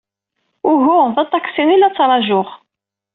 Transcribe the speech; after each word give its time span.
Uhu, 0.71 0.97
d 1.15 1.17
aṭaksi 1.23 1.63
ay 1.73 1.77
la 1.77 1.89
ttṛajuɣ. 1.91 2.47